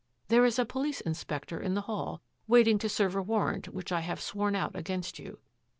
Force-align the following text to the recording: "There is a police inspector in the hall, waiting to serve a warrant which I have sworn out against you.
"There 0.29 0.45
is 0.45 0.57
a 0.57 0.65
police 0.65 0.99
inspector 1.01 1.59
in 1.59 1.75
the 1.75 1.81
hall, 1.81 2.23
waiting 2.47 2.79
to 2.79 2.89
serve 2.89 3.13
a 3.15 3.21
warrant 3.21 3.67
which 3.67 3.91
I 3.91 3.99
have 3.99 4.19
sworn 4.19 4.55
out 4.55 4.75
against 4.75 5.19
you. 5.19 5.37